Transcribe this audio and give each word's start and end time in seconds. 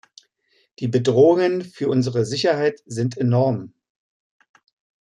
Die 0.79 0.87
Bedrohungen 0.87 1.61
für 1.61 1.87
unsere 1.87 2.25
Sicherheit 2.25 2.81
sind 2.87 3.19
enorm. 3.19 3.71